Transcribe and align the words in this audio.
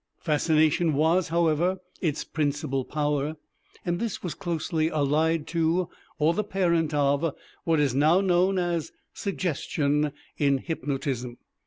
Fascination 0.17 0.95
was, 0.95 1.27
however, 1.27 1.77
its 2.01 2.23
principal 2.23 2.83
power, 2.83 3.35
and 3.85 3.99
this 3.99 4.23
was 4.23 4.33
closely 4.33 4.87
allied 4.89 5.45
to, 5.49 5.89
or 6.17 6.33
the 6.33 6.43
parent 6.43 6.91
of, 6.91 7.35
what 7.65 7.79
is 7.79 7.93
now 7.93 8.19
known 8.19 8.57
as 8.57 8.91
Suggestion 9.13 10.11
in 10.39 10.57
Hypnotism. 10.57 11.37